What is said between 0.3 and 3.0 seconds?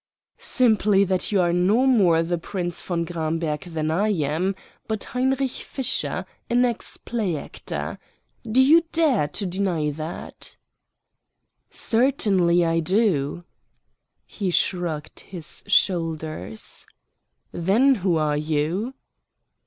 "Simply that you are no more the Prince